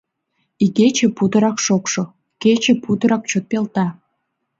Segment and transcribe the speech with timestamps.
[0.65, 2.03] Игече путырак шокшо,
[2.41, 3.87] кече путырак чот пелта.